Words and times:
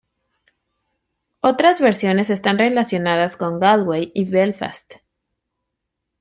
Otras 1.41 1.79
versiones 1.79 2.31
están 2.31 2.57
relacionadas 2.57 3.37
con 3.37 3.59
Galway 3.59 4.11
y 4.15 4.27
Belfast. 4.27 4.93